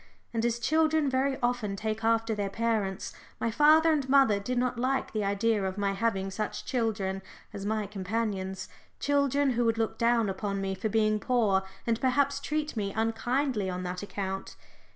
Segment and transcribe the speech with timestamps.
[0.33, 4.79] And as children very often take after their parents, my father and mother did not
[4.79, 7.21] like the idea of my having such children
[7.53, 8.67] as my companions
[8.99, 13.69] children who would look down upon me for being poor, and perhaps treat me unkindly
[13.69, 14.55] on that account.